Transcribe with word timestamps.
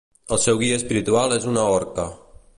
El 0.37 0.39
seu 0.45 0.61
guia 0.61 0.79
espiritual 0.81 1.37
és 1.37 1.47
una 1.53 1.69
orca. 1.77 2.09